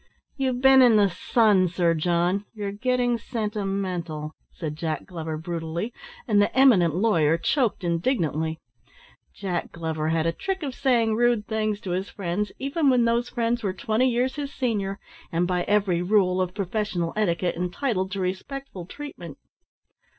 "You've 0.35 0.61
been 0.61 0.81
in 0.81 0.95
the 0.95 1.09
sun, 1.11 1.67
Sir 1.67 1.93
John 1.93 2.45
you're 2.55 2.71
getting 2.71 3.19
sentimental," 3.19 4.31
said 4.51 4.75
Jack 4.75 5.05
Glover 5.05 5.37
brutally, 5.37 5.93
and 6.27 6.41
the 6.41 6.51
eminent 6.57 6.95
lawyer 6.95 7.37
choked 7.37 7.83
indignantly. 7.83 8.57
Jack 9.35 9.71
Glover 9.71 10.09
had 10.09 10.25
a 10.25 10.31
trick 10.31 10.63
of 10.63 10.73
saying 10.73 11.15
rude 11.15 11.45
things 11.45 11.79
to 11.81 11.91
his 11.91 12.09
friends, 12.09 12.51
even 12.57 12.89
when 12.89 13.05
those 13.05 13.29
friends 13.29 13.61
were 13.61 13.73
twenty 13.73 14.09
years 14.09 14.37
his 14.37 14.51
senior, 14.51 14.99
and 15.31 15.45
by 15.47 15.61
every 15.65 16.01
rule 16.01 16.41
of 16.41 16.55
professional 16.55 17.13
etiquette 17.15 17.55
entitled 17.55 18.09
to 18.13 18.19
respectful 18.19 18.87
treatment. 18.87 19.37